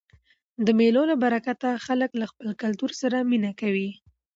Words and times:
د 0.65 0.67
مېلو 0.79 1.03
له 1.11 1.15
برکته 1.23 1.69
خلک 1.85 2.11
له 2.21 2.25
خپل 2.31 2.47
کلتور 2.61 2.91
سره 3.01 3.17
مینه 3.29 3.51
کوي. 3.61 3.89